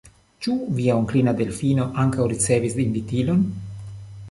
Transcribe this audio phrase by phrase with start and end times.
[0.45, 3.47] Ĉu via onklino Delfino ankaŭ ricevis invitilon?